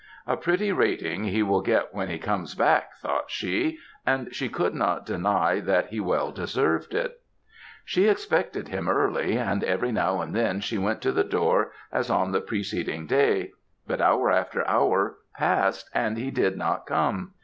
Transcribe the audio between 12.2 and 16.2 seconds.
the preceding day; but hour after hour passed, and